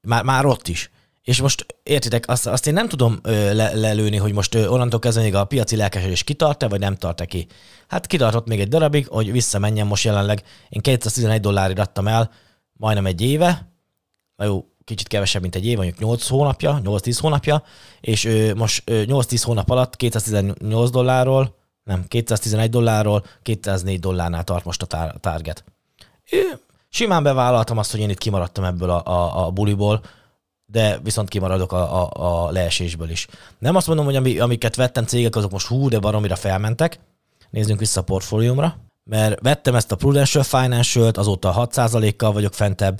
Már, 0.00 0.22
már 0.22 0.46
ott 0.46 0.68
is. 0.68 0.90
És 1.22 1.40
most 1.40 1.66
értitek, 1.82 2.28
azt, 2.28 2.46
azt 2.46 2.66
én 2.66 2.72
nem 2.72 2.88
tudom 2.88 3.18
ö, 3.22 3.54
le, 3.54 3.74
lelőni, 3.74 4.16
hogy 4.16 4.32
most 4.32 4.54
ö, 4.54 4.66
onnantól 4.66 5.00
kezdve 5.00 5.22
még 5.22 5.34
a 5.34 5.44
piaci 5.44 5.76
lelkesedés 5.76 6.24
kitart-e, 6.24 6.68
vagy 6.68 6.80
nem 6.80 6.96
tart-e 6.96 7.24
ki. 7.24 7.46
Hát 7.88 8.06
kitartott 8.06 8.46
még 8.46 8.60
egy 8.60 8.68
darabig, 8.68 9.08
hogy 9.08 9.32
visszamenjen 9.32 9.86
most 9.86 10.04
jelenleg. 10.04 10.42
Én 10.68 10.80
211 10.80 11.40
dollárért 11.40 11.78
adtam 11.78 12.08
el, 12.08 12.30
majdnem 12.82 13.06
egy 13.06 13.20
éve, 13.20 13.68
na 14.36 14.44
jó, 14.44 14.64
kicsit 14.84 15.08
kevesebb, 15.08 15.42
mint 15.42 15.54
egy 15.54 15.66
év, 15.66 15.76
mondjuk 15.76 15.98
8 15.98 16.28
hónapja, 16.28 16.80
8-10 16.84 17.18
hónapja, 17.20 17.62
és 18.00 18.24
ö, 18.24 18.54
most 18.54 18.90
ö, 18.90 19.02
8-10 19.06 19.42
hónap 19.44 19.70
alatt 19.70 19.96
218 19.96 20.90
dollárról, 20.90 21.54
nem, 21.84 22.04
211 22.08 22.70
dollárról 22.70 23.24
204 23.42 24.00
dollárnál 24.00 24.44
tart 24.44 24.64
most 24.64 24.82
a 24.82 24.86
tar- 24.86 25.20
target. 25.20 25.64
Ö, 26.30 26.36
Simán 26.88 27.22
bevállaltam 27.22 27.78
azt, 27.78 27.90
hogy 27.90 28.00
én 28.00 28.10
itt 28.10 28.18
kimaradtam 28.18 28.64
ebből 28.64 28.90
a, 28.90 29.06
a, 29.06 29.46
a 29.46 29.50
buliból, 29.50 30.00
de 30.66 30.98
viszont 31.02 31.28
kimaradok 31.28 31.72
a, 31.72 32.02
a, 32.02 32.10
a 32.46 32.50
leesésből 32.50 33.10
is. 33.10 33.26
Nem 33.58 33.76
azt 33.76 33.86
mondom, 33.86 34.04
hogy 34.04 34.16
ami, 34.16 34.38
amiket 34.38 34.76
vettem 34.76 35.04
cégek, 35.04 35.36
azok 35.36 35.50
most 35.50 35.66
hú, 35.66 35.88
de 35.88 35.98
baromira 35.98 36.36
felmentek. 36.36 36.98
Nézzünk 37.50 37.78
vissza 37.78 38.00
a 38.00 38.04
portfóliómra. 38.04 38.76
Mert 39.04 39.40
vettem 39.40 39.74
ezt 39.74 39.92
a 39.92 39.96
Prudential 39.96 40.44
Financial-t, 40.44 41.16
azóta 41.16 41.68
6%-kal 41.72 42.32
vagyok 42.32 42.54
fentebb. 42.54 42.98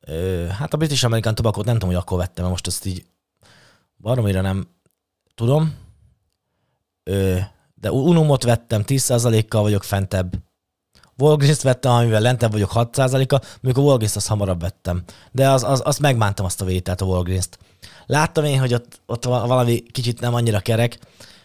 Ö, 0.00 0.46
hát 0.46 0.74
a 0.74 0.76
British 0.76 1.04
American 1.04 1.34
tobacco 1.34 1.62
nem 1.62 1.72
tudom, 1.74 1.88
hogy 1.88 1.98
akkor 1.98 2.18
vettem, 2.18 2.46
most 2.46 2.66
ezt 2.66 2.86
így 2.86 3.04
baromira 3.96 4.40
nem 4.40 4.68
tudom. 5.34 5.74
Ö, 7.02 7.38
de 7.74 7.90
Unumot 7.92 8.42
vettem, 8.42 8.82
10%-kal 8.86 9.62
vagyok 9.62 9.84
fentebb. 9.84 10.34
Walgreens-t 11.16 11.62
vettem, 11.62 11.92
amivel 11.92 12.20
lentebb 12.20 12.52
vagyok 12.52 12.70
6%-a, 12.74 13.44
mikor 13.60 13.82
a 13.82 13.86
Walgreens-t 13.86 14.16
azt 14.16 14.26
hamarabb 14.26 14.60
vettem. 14.60 15.02
De 15.32 15.50
az, 15.50 15.62
az, 15.62 15.82
azt 15.84 16.00
megmántam 16.00 16.44
azt 16.44 16.60
a 16.60 16.64
vételt, 16.64 17.00
a 17.00 17.04
Walgreens-t. 17.04 17.58
Láttam 18.06 18.44
én, 18.44 18.58
hogy 18.58 18.74
ott, 18.74 19.00
ott 19.06 19.24
valami 19.24 19.82
kicsit 19.82 20.20
nem 20.20 20.34
annyira 20.34 20.60
kerek, 20.60 20.98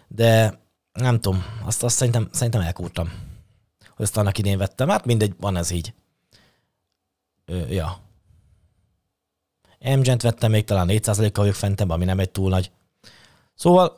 de 0.08 0.60
nem 0.92 1.20
tudom, 1.20 1.44
azt, 1.66 1.84
azt 1.84 1.96
szerintem, 1.96 2.30
szerintem 2.32 2.62
elkúrtam. 2.62 3.12
Azt 4.00 4.18
annak 4.18 4.38
idén 4.38 4.58
vettem. 4.58 4.90
Hát 4.90 5.06
mindegy, 5.06 5.34
van 5.40 5.58
ez 5.58 5.72
így. 5.72 5.94
Ö, 7.46 7.68
ja. 7.70 8.00
Amgen-t 9.80 10.22
vettem 10.22 10.52
még 10.52 10.64
talán 10.64 10.88
4%-kal 10.90 11.32
vagyok 11.32 11.56
fentem, 11.56 11.90
ami 11.90 12.06
nem 12.06 12.20
egy 12.20 12.30
túl 12.30 12.50
nagy. 12.50 12.72
Szóval 13.56 13.98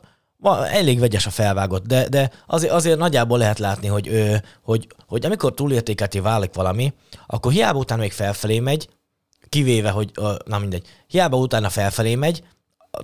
elég 0.70 1.00
vegyes 1.00 1.25
a 1.25 1.29
felvágott, 1.29 1.86
de, 1.86 2.10
de 2.10 2.31
azért, 2.48 2.72
azért 2.74 2.98
nagyjából 2.98 3.38
lehet 3.38 3.60
látni, 3.60 3.88
hogy, 3.88 4.08
ö, 4.08 4.36
hogy, 4.62 4.88
hogy 5.08 5.25
amikor 5.25 5.53
túlértékelté 5.53 6.20
válik 6.20 6.53
valami, 6.53 6.93
akkor 7.27 7.51
hiába 7.51 7.79
utána 7.79 8.01
még 8.01 8.12
felfelé 8.12 8.60
megy, 8.60 8.89
kivéve, 9.50 9.89
hogy 9.89 10.12
ö, 10.13 10.36
na 10.46 10.60
mindegy, 10.60 10.88
hiába 11.08 11.38
utána 11.38 11.70
felfelé 11.70 12.15
megy, 12.15 12.43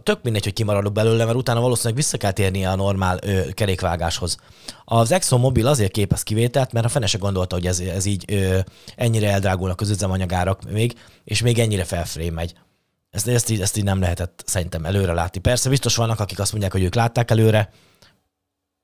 tök 0.03 0.23
mindegy, 0.23 0.43
hogy 0.43 0.53
kimaradok 0.53 0.93
belőle, 0.93 1.25
mert 1.25 1.37
utána 1.37 1.61
valószínűleg 1.61 1.95
vissza 1.95 2.17
kell 2.17 2.31
térnie 2.31 2.69
a 2.69 2.75
normál 2.75 3.19
ö, 3.21 3.51
kerékvágáshoz. 3.53 4.37
Az 4.85 5.11
ExxonMobil 5.11 5.67
azért 5.67 5.91
képez 5.91 6.23
kivételt, 6.23 6.71
mert 6.71 6.85
a 6.85 6.89
fene 6.89 7.05
se 7.05 7.17
gondolta, 7.17 7.55
hogy 7.55 7.67
ez, 7.67 7.79
ez 7.79 8.05
így 8.05 8.25
ö, 8.27 8.59
ennyire 8.95 9.31
eldrágulnak 9.31 9.81
az 9.81 9.89
üzemanyagárak 9.89 10.71
még, 10.71 10.99
és 11.23 11.41
még 11.41 11.59
ennyire 11.59 11.83
felfelé 11.83 12.29
megy. 12.29 12.53
Ezt, 13.09 13.27
ezt, 13.27 13.49
így, 13.49 13.61
ezt 13.61 13.77
így 13.77 13.83
nem 13.83 13.99
lehetett 13.99 14.43
szerintem 14.45 14.85
előre 14.85 15.13
látni. 15.13 15.39
Persze 15.39 15.69
biztos 15.69 15.95
vannak, 15.95 16.19
akik 16.19 16.39
azt 16.39 16.51
mondják, 16.51 16.71
hogy 16.71 16.83
ők 16.83 16.95
látták 16.95 17.31
előre. 17.31 17.69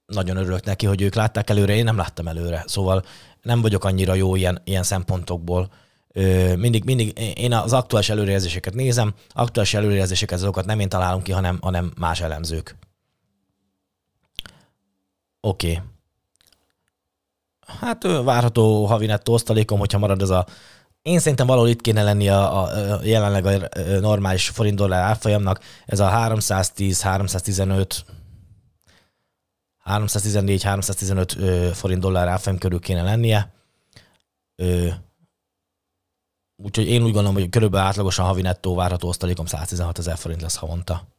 Nagyon 0.06 0.38
örülök 0.38 0.64
neki, 0.64 0.86
hogy 0.86 1.02
ők 1.02 1.14
látták 1.14 1.50
előre, 1.50 1.76
én 1.76 1.84
nem 1.84 1.98
láttam 1.98 2.28
előre. 2.28 2.64
Szóval 2.68 3.04
nem 3.42 3.62
vagyok 3.62 3.84
annyira 3.84 4.14
jó 4.14 4.36
ilyen, 4.36 4.62
ilyen 4.64 4.84
szempontokból. 4.84 5.70
Mindig, 6.55 6.84
mindig 6.84 7.20
én 7.36 7.53
az 7.53 7.74
aktuális 7.74 8.10
előrejelzéseket 8.10 8.74
nézem, 8.74 9.13
aktuális 9.29 9.74
előrejelzéseket 9.74 10.38
azokat 10.38 10.65
nem 10.65 10.79
én 10.79 10.89
találom 10.89 11.22
ki, 11.22 11.32
hanem, 11.32 11.58
hanem 11.62 11.93
más 11.98 12.22
elemzők. 12.22 12.75
Oké. 15.41 15.72
Okay. 15.72 15.84
Hát 17.79 18.03
várható 18.03 18.86
havi 18.86 19.05
nettó 19.05 19.34
osztalékom, 19.34 19.79
hogyha 19.79 19.98
marad 19.98 20.22
ez 20.22 20.29
a 20.29 20.46
én 21.03 21.20
szerintem 21.20 21.48
valahol 21.48 21.70
itt 21.70 21.82
kéne 21.82 22.03
lenni 22.03 22.29
a, 22.29 22.63
a, 22.63 22.91
a 22.93 23.00
jelenleg 23.03 23.46
a 23.46 23.70
normális 24.00 24.50
forint 24.50 24.75
dollár 24.75 25.03
árfolyamnak. 25.03 25.60
Ez 25.86 26.00
a 26.00 26.08
310, 26.08 27.01
315, 27.01 28.05
314, 29.77 30.63
315 30.63 31.38
forint 31.75 32.01
dollár 32.01 32.27
árfolyam 32.27 32.58
körül 32.60 32.79
kéne 32.79 33.03
lennie. 33.03 33.53
Ö, 34.55 34.88
úgyhogy 36.63 36.88
én 36.88 37.03
úgy 37.03 37.12
gondolom, 37.12 37.34
hogy 37.34 37.50
körülbelül 37.50 37.88
átlagosan 37.88 38.25
havi 38.25 38.41
nettó 38.41 38.75
várható 38.75 39.08
osztalékom 39.08 39.46
116 39.46 39.98
ezer 39.98 40.17
forint 40.17 40.41
lesz 40.41 40.55
havonta. 40.55 41.13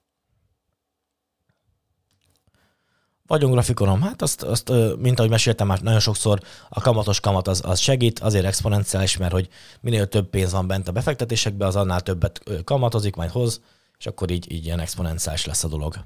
vagyongrafikonom, 3.26 4.02
hát 4.02 4.22
azt, 4.22 4.42
azt, 4.42 4.72
mint 4.98 5.18
ahogy 5.18 5.30
meséltem 5.30 5.66
már 5.66 5.80
nagyon 5.80 6.00
sokszor, 6.00 6.40
a 6.68 6.80
kamatos 6.80 7.20
kamat 7.20 7.48
az, 7.48 7.62
az 7.64 7.78
segít, 7.78 8.18
azért 8.18 8.44
exponenciális, 8.44 9.16
mert 9.16 9.32
hogy 9.32 9.48
minél 9.80 10.08
több 10.08 10.28
pénz 10.28 10.52
van 10.52 10.66
bent 10.66 10.88
a 10.88 10.92
befektetésekbe, 10.92 11.66
az 11.66 11.76
annál 11.76 12.00
többet 12.00 12.42
kamatozik, 12.64 13.16
majd 13.16 13.30
hoz, 13.30 13.60
és 13.98 14.06
akkor 14.06 14.30
így, 14.30 14.52
így 14.52 14.64
ilyen 14.64 14.80
exponenciális 14.80 15.44
lesz 15.44 15.64
a 15.64 15.68
dolog. 15.68 16.04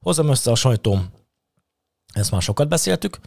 Hozom 0.00 0.28
össze 0.28 0.50
a 0.50 0.54
sajtóm, 0.54 1.10
ezt 2.12 2.30
már 2.30 2.42
sokat 2.42 2.68
beszéltük. 2.68 3.18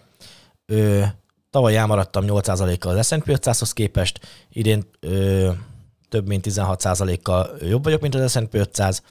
Tavaly 1.49 1.77
elmaradtam 1.77 2.23
8%-kal 2.27 2.97
az 2.97 3.07
S&P 3.07 3.25
500-hoz 3.25 3.73
képest, 3.73 4.19
idén 4.49 4.83
ö, 4.99 5.51
több 6.09 6.27
mint 6.27 6.45
16%-kal 6.49 7.49
jobb 7.61 7.83
vagyok, 7.83 8.01
mint 8.01 8.15
az 8.15 8.31
S&P 8.31 8.53
500, 8.53 9.03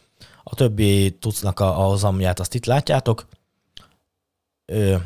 a 0.42 0.54
többi 0.54 1.10
tucnak 1.10 1.60
a, 1.60 1.80
a 1.80 1.88
hozamját 1.88 2.40
azt 2.40 2.54
itt 2.54 2.64
látjátok. 2.64 3.26
Ö, 4.64 4.96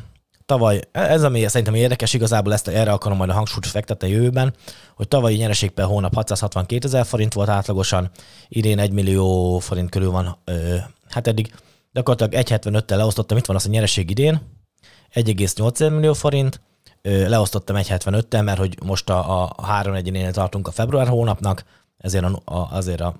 tavaly, 0.46 0.80
ez 0.92 1.22
ami 1.24 1.46
szerintem 1.48 1.74
érdekes, 1.74 2.14
igazából 2.14 2.52
ezt 2.52 2.68
erre 2.68 2.92
akarom 2.92 3.18
majd 3.18 3.30
a 3.30 3.34
hangsúlyt 3.34 3.66
fektetni 3.66 4.08
a 4.08 4.10
jövőben, 4.10 4.54
hogy 4.94 5.08
tavalyi 5.08 5.36
nyereség 5.36 5.70
per 5.70 5.84
hónap 5.84 6.14
662 6.14 6.86
ezer 6.86 7.06
forint 7.06 7.32
volt 7.32 7.48
átlagosan, 7.48 8.10
idén 8.48 8.78
1 8.78 8.92
millió 8.92 9.58
forint 9.58 9.90
körül 9.90 10.10
van, 10.10 10.38
ö, 10.44 10.76
hát 11.08 11.26
eddig 11.26 11.52
gyakorlatilag 11.92 12.46
1,75-tel 12.46 12.96
leosztottam, 12.96 13.36
itt 13.36 13.46
van 13.46 13.56
az 13.56 13.66
a 13.66 13.70
nyereség 13.70 14.10
idén, 14.10 14.40
1,8 15.12 15.90
millió 15.90 16.12
forint, 16.12 16.60
leosztottam 17.02 17.76
1,75-tel, 17.76 18.44
mert 18.44 18.58
hogy 18.58 18.78
most 18.84 19.10
a, 19.10 19.50
a 19.56 19.64
3 19.64 19.94
1 19.94 20.28
tartunk 20.32 20.68
a 20.68 20.70
február 20.70 21.08
hónapnak, 21.08 21.64
ezért 21.98 22.24
a, 22.24 22.40
a, 22.44 22.68
azért 22.70 23.00
a 23.00 23.16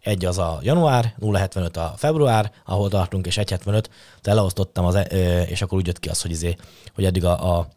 egy 0.00 0.24
az 0.24 0.38
a 0.38 0.58
január, 0.62 1.14
0,75 1.20 1.76
a 1.76 1.96
február, 1.96 2.52
ahol 2.64 2.88
tartunk, 2.88 3.26
és 3.26 3.36
1,75, 3.36 3.84
de 4.22 4.34
leosztottam, 4.34 4.84
az, 4.84 4.94
e, 4.94 5.42
és 5.42 5.62
akkor 5.62 5.78
úgy 5.78 5.86
jött 5.86 5.98
ki 5.98 6.08
az, 6.08 6.22
hogy, 6.22 6.30
izé, 6.30 6.56
hogy 6.94 7.04
eddig 7.04 7.24
a, 7.24 7.58
a 7.58 7.68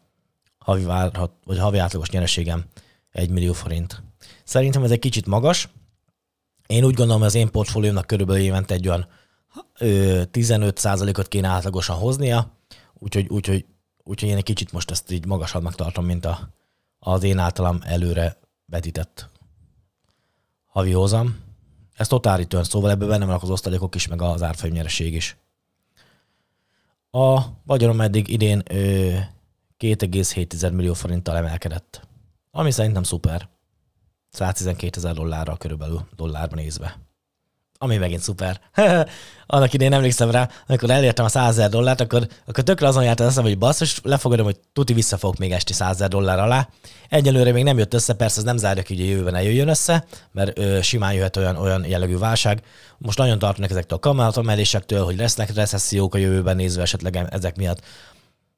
havi, 0.58 0.84
várhat, 0.84 1.32
vagy 1.44 1.58
havi 1.58 1.78
átlagos 1.78 2.10
nyereségem 2.10 2.64
1 3.10 3.30
millió 3.30 3.52
forint. 3.52 4.02
Szerintem 4.44 4.82
ez 4.82 4.90
egy 4.90 4.98
kicsit 4.98 5.26
magas. 5.26 5.68
Én 6.66 6.84
úgy 6.84 6.94
gondolom, 6.94 7.20
hogy 7.20 7.28
az 7.28 7.34
én 7.34 7.50
portfóliómnak 7.50 8.06
körülbelül 8.06 8.42
évente 8.42 8.74
egy 8.74 8.88
olyan 8.88 9.06
15%-ot 9.78 11.28
kéne 11.28 11.48
átlagosan 11.48 11.96
hoznia, 11.96 12.52
úgyhogy, 12.94 13.28
úgyhogy, 13.28 13.64
úgyhogy 14.04 14.28
én 14.28 14.36
egy 14.36 14.42
kicsit 14.42 14.72
most 14.72 14.90
ezt 14.90 15.10
így 15.10 15.26
magasabbnak 15.26 15.74
tartom, 15.74 16.04
mint 16.04 16.24
a, 16.24 16.48
az 16.98 17.22
én 17.22 17.38
általam 17.38 17.78
előre 17.82 18.36
vetített 18.66 19.28
havi 20.66 20.92
hozam. 20.92 21.40
Ez 21.94 22.08
total 22.08 22.36
return, 22.36 22.64
szóval 22.64 22.90
ebben 22.90 23.08
benne 23.08 23.24
vannak 23.24 23.42
az 23.42 23.50
osztalékok 23.50 23.94
is, 23.94 24.06
meg 24.06 24.22
az 24.22 24.42
árfolyam 24.42 24.74
nyereség 24.74 25.14
is. 25.14 25.36
A 27.10 27.40
vagyonom 27.64 28.00
eddig 28.00 28.28
idén 28.28 28.62
2,7 28.66 30.72
millió 30.72 30.94
forinttal 30.94 31.36
emelkedett, 31.36 32.08
ami 32.50 32.70
szerintem 32.70 33.02
szuper. 33.02 33.48
112 34.30 34.96
ezer 34.96 35.14
dollárra 35.14 35.56
körülbelül 35.56 36.06
dollárban 36.16 36.58
nézve 36.58 37.11
ami 37.82 37.96
megint 37.96 38.20
szuper. 38.20 38.60
Annak 39.46 39.72
idén 39.72 39.92
emlékszem 39.92 40.30
rá, 40.30 40.48
amikor 40.66 40.90
elértem 40.90 41.24
a 41.24 41.28
100 41.28 41.48
ezer 41.48 41.68
dollárt, 41.68 42.00
akkor, 42.00 42.26
akkor 42.46 42.64
tökre 42.64 42.86
azon 42.86 43.04
járt 43.04 43.20
az 43.20 43.26
eszem, 43.26 43.42
hogy 43.42 43.58
basszus, 43.58 44.00
lefogadom, 44.02 44.44
hogy 44.44 44.56
tuti 44.72 44.92
vissza 44.92 45.16
fogok 45.16 45.38
még 45.38 45.52
esti 45.52 45.72
100 45.72 45.94
ezer 45.94 46.08
dollár 46.08 46.38
alá. 46.38 46.68
Egyelőre 47.08 47.52
még 47.52 47.64
nem 47.64 47.78
jött 47.78 47.94
össze, 47.94 48.14
persze 48.14 48.38
ez 48.38 48.44
nem 48.44 48.56
zárja 48.56 48.82
ki, 48.82 48.94
hogy 48.96 49.04
a 49.04 49.08
jövőben 49.08 49.34
eljöjjön 49.34 49.68
össze, 49.68 50.04
mert 50.32 50.58
ö, 50.58 50.82
simán 50.82 51.12
jöhet 51.12 51.36
olyan, 51.36 51.56
olyan 51.56 51.84
jellegű 51.84 52.18
válság. 52.18 52.62
Most 52.98 53.18
nagyon 53.18 53.38
tartanak 53.38 53.70
ezektől 53.70 53.98
a 53.98 54.00
kamatomelésektől, 54.00 55.04
hogy 55.04 55.16
lesznek 55.16 55.54
recessziók 55.54 56.14
a 56.14 56.18
jövőben 56.18 56.56
nézve 56.56 56.82
esetleg 56.82 57.26
ezek 57.30 57.56
miatt. 57.56 57.80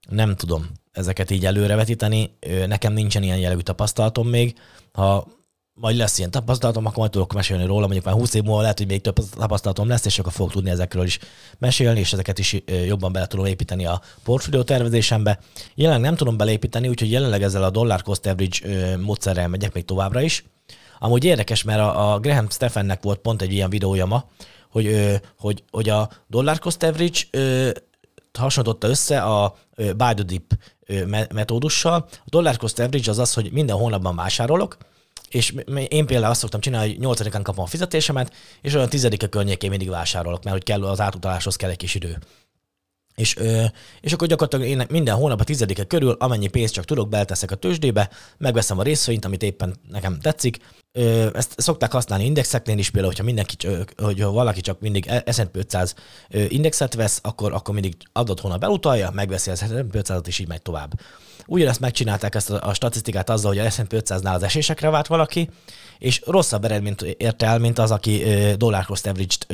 Nem 0.09 0.37
tudom 0.37 0.71
ezeket 0.93 1.31
így 1.31 1.47
előrevetíteni. 1.47 2.37
Nekem 2.67 2.93
nincsen 2.93 3.23
ilyen 3.23 3.39
jellegű 3.39 3.61
tapasztalatom 3.61 4.29
még. 4.29 4.55
Ha 4.93 5.27
majd 5.75 5.97
lesz 5.97 6.19
ilyen 6.19 6.31
tapasztalatom, 6.31 6.87
akkor 6.87 6.99
majd 6.99 7.11
tudok 7.11 7.33
mesélni 7.33 7.67
róla, 7.67 7.81
mondjuk 7.81 8.05
már 8.05 8.15
20 8.15 8.35
év 8.35 8.43
múlva 8.43 8.61
lehet, 8.61 8.79
hogy 8.79 8.87
még 8.87 9.01
több 9.01 9.15
tapasztalatom 9.15 9.89
lesz, 9.89 10.05
és 10.05 10.19
akkor 10.19 10.33
fogok 10.33 10.53
tudni 10.53 10.71
ezekről 10.71 11.05
is 11.05 11.19
mesélni, 11.59 12.01
és 12.01 12.13
ezeket 12.13 12.39
is 12.39 12.57
jobban 12.87 13.13
bele 13.13 13.27
tudom 13.27 13.47
építeni 13.47 13.87
a 13.87 14.01
portfólió 14.23 14.63
tervezésembe. 14.63 15.39
Jelenleg 15.75 16.03
nem 16.03 16.17
tudom 16.17 16.37
belépíteni, 16.37 16.89
úgyhogy 16.89 17.11
jelenleg 17.11 17.43
ezzel 17.43 17.65
a 17.65 17.71
dollar 17.71 18.03
cost 18.03 18.27
average 18.27 18.97
módszerrel 18.97 19.49
megyek 19.49 19.75
még 19.75 19.85
továbbra 19.85 20.21
is. 20.21 20.45
Amúgy 20.99 21.25
érdekes, 21.25 21.63
mert 21.63 21.81
a, 21.81 22.19
Graham 22.21 22.51
Stephennek 22.51 23.03
volt 23.03 23.19
pont 23.19 23.43
egy 23.43 23.53
ilyen 23.53 23.71
videója 23.71 24.07
ma, 24.07 24.25
hogy, 24.71 25.21
hogy, 25.39 25.65
hogy 25.71 25.89
a 25.89 26.11
dollar 26.27 26.59
cost 26.59 26.83
average 26.83 27.19
hasonlította 28.39 28.89
össze 28.89 29.23
a 29.23 29.57
buy 29.77 30.15
the 30.15 30.23
dip 30.23 30.53
metódussal. 31.33 32.07
A 32.11 32.29
dollar 32.29 32.57
cost 32.57 32.79
average 32.79 33.11
az 33.11 33.19
az, 33.19 33.35
hogy 33.35 33.53
minden 33.53 33.77
hónapban 33.77 34.17
vásárolok, 34.17 34.77
és 35.35 35.55
én 35.89 36.07
például 36.07 36.31
azt 36.31 36.41
szoktam 36.41 36.61
csinálni, 36.61 36.89
hogy 36.89 36.99
8 36.99 37.43
kapom 37.43 37.65
a 37.65 37.67
fizetésemet, 37.67 38.33
és 38.61 38.75
olyan 38.75 38.89
tizedike 38.89 39.27
környékén 39.27 39.71
mindig 39.71 39.89
vásárolok, 39.89 40.43
mert 40.43 40.57
hogy 40.57 40.65
kell 40.65 40.85
az 40.85 41.01
átutaláshoz 41.01 41.57
kell 41.57 41.71
egy 41.71 41.77
kis 41.77 41.95
idő. 41.95 42.19
És, 43.15 43.37
és 44.01 44.13
akkor 44.13 44.29
gyakorlatilag 44.29 44.67
én 44.67 44.87
minden 44.89 45.15
hónap 45.15 45.41
a 45.41 45.45
tizedike 45.45 45.85
körül, 45.85 46.17
amennyi 46.19 46.47
pénzt 46.47 46.75
csak 46.75 46.85
tudok, 46.85 47.09
belteszek 47.09 47.51
a 47.51 47.55
tőzsdébe, 47.55 48.11
megveszem 48.39 48.79
a 48.79 48.83
részvényt, 48.83 49.25
amit 49.25 49.43
éppen 49.43 49.77
nekem 49.91 50.21
tetszik. 50.21 50.59
Ezt 51.33 51.55
szokták 51.57 51.93
használni 51.93 52.25
indexeknél 52.25 52.79
is, 52.79 52.91
például, 52.91 53.13
hogyha 53.13 53.27
mindenki, 53.27 53.57
hogy 53.97 54.23
valaki 54.23 54.61
csak 54.61 54.81
mindig 54.81 55.11
S&P 55.31 55.57
500 55.57 55.95
indexet 56.49 56.95
vesz, 56.95 57.19
akkor, 57.23 57.53
akkor 57.53 57.75
mindig 57.75 57.97
adott 58.13 58.41
hónap 58.41 58.61
belutalja, 58.61 59.11
megveszi 59.11 59.51
az 59.51 59.59
S&P 59.59 59.93
500-at, 59.93 60.27
és 60.27 60.39
így 60.39 60.49
megy 60.49 60.63
tovább. 60.63 60.93
Ugyanezt 61.47 61.81
megcsinálták 61.81 62.35
ezt 62.35 62.51
a, 62.51 62.69
a 62.69 62.75
statisztikát 62.75 63.31
azzal, 63.31 63.51
hogy 63.51 63.67
a 63.67 63.71
S&P 63.71 63.93
500-nál 63.93 64.35
az 64.35 64.43
esésekre 64.43 64.91
vált 64.91 65.07
valaki, 65.07 65.51
és 65.99 66.23
rosszabb 66.27 66.65
eredményt 66.65 67.03
érte 67.03 67.47
el, 67.47 67.59
mint 67.59 67.79
az, 67.79 67.91
aki 67.91 68.23
dollár 68.57 68.85
cost 68.85 69.07
average-t 69.07 69.47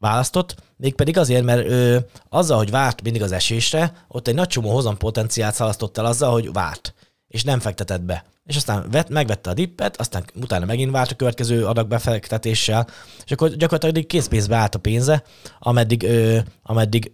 választott, 0.00 0.54
mégpedig 0.76 1.18
azért, 1.18 1.44
mert 1.44 1.66
ö, 1.66 1.98
azzal, 2.28 2.56
hogy 2.56 2.70
várt 2.70 3.02
mindig 3.02 3.22
az 3.22 3.32
esésre, 3.32 4.04
ott 4.08 4.28
egy 4.28 4.34
nagy 4.34 4.48
csomó 4.48 4.70
hozam 4.70 4.96
potenciált 4.96 5.54
szalasztott 5.54 5.98
el 5.98 6.04
azzal, 6.04 6.32
hogy 6.32 6.52
várt, 6.52 6.94
és 7.28 7.44
nem 7.44 7.60
fektetett 7.60 8.02
be. 8.02 8.24
És 8.44 8.56
aztán 8.56 8.90
vett, 8.90 9.08
megvette 9.08 9.50
a 9.50 9.54
dippet, 9.54 9.96
aztán 9.96 10.24
utána 10.34 10.64
megint 10.64 10.90
várt 10.90 11.10
a 11.10 11.16
következő 11.16 11.66
adag 11.66 11.88
befektetéssel, 11.88 12.86
és 13.24 13.32
akkor 13.32 13.48
gyakorlatilag 13.48 14.06
készpénzbe 14.06 14.56
állt 14.56 14.74
a 14.74 14.78
pénze, 14.78 15.22
ameddig, 15.58 16.02
ö, 16.02 16.38
ameddig 16.62 17.12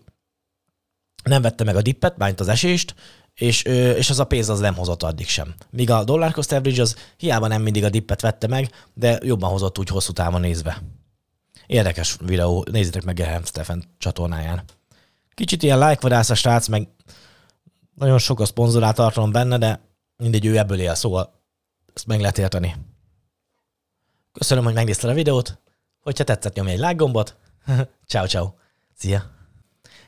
nem 1.25 1.43
vette 1.43 1.65
meg 1.65 1.77
a 1.77 1.83
dippet, 1.83 2.17
bányt 2.17 2.41
az 2.41 2.49
esést, 2.49 2.95
és, 3.35 3.63
és 3.63 4.11
az 4.11 4.21
a 4.21 4.25
pénz 4.25 4.49
az 4.49 4.61
nem 4.61 4.75
hozott 4.75 5.03
addig 5.03 5.29
sem. 5.29 5.55
Míg 5.71 5.91
a 5.91 6.05
dollar 6.05 6.33
cost 6.33 6.53
average 6.53 6.83
az 6.83 6.97
hiába 7.17 7.47
nem 7.47 7.63
mindig 7.63 7.85
a 7.85 7.91
dippet 7.91 8.21
vette 8.21 8.47
meg, 8.47 8.71
de 8.95 9.19
jobban 9.23 9.51
hozott 9.51 9.79
úgy 9.79 9.89
hosszú 9.89 10.13
távon 10.13 10.41
nézve. 10.41 10.83
Érdekes 11.67 12.17
videó, 12.21 12.67
nézzétek 12.71 13.05
meg 13.05 13.15
Gerhard 13.15 13.47
Stefan 13.47 13.85
csatornáján. 13.99 14.63
Kicsit 15.35 15.63
ilyen 15.63 15.89
like 15.89 16.17
a 16.17 16.35
srác, 16.35 16.67
meg 16.67 16.89
nagyon 17.95 18.19
sok 18.19 18.41
a 18.41 18.45
szponzorát 18.45 18.95
tartalom 18.95 19.33
benne, 19.33 19.59
de 19.59 19.81
mindegy, 20.17 20.47
ő 20.47 20.59
ebből 20.59 20.81
él, 20.81 20.95
szóval 20.95 21.41
ezt 21.95 22.07
meg 22.07 22.21
lehet 22.21 22.39
érteni. 22.39 22.77
Köszönöm, 24.33 24.65
hogy 24.65 24.75
megnézted 24.75 25.11
a 25.11 25.15
videót. 25.15 25.59
Hogyha 26.01 26.25
tetszett, 26.25 26.55
nyomj 26.55 26.71
egy 26.71 26.79
like 26.79 26.95
gombot. 26.95 27.37
ciao, 28.09 28.27
ciao. 28.27 28.53
Szia. 28.97 29.31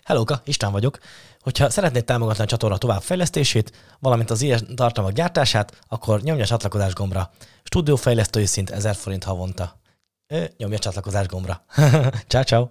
Hellóka, 0.04 0.42
István 0.44 0.72
vagyok. 0.72 0.98
Hogyha 1.40 1.70
szeretnéd 1.70 2.04
támogatni 2.04 2.42
a 2.42 2.46
csatorna 2.46 2.78
továbbfejlesztését, 2.78 3.72
valamint 4.00 4.30
az 4.30 4.42
ilyen 4.42 4.74
tartalmak 4.74 5.12
gyártását, 5.12 5.78
akkor 5.88 6.22
nyomj 6.22 6.40
a 6.42 6.46
csatlakozás 6.46 6.92
gombra. 6.94 7.30
Stúdiófejlesztői 7.62 8.46
szint 8.46 8.70
1000 8.70 8.94
forint 8.94 9.24
havonta 9.24 9.77
nyomja 10.56 10.78
csatlakozás 10.78 11.26
gombra. 11.26 11.64
ciao, 12.28 12.42
ciao. 12.42 12.70